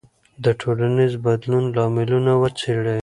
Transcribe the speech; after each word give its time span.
د 0.43 0.45
ټولنیز 0.61 1.13
بدلون 1.25 1.63
لاملونه 1.77 2.31
وڅېړئ. 2.41 2.99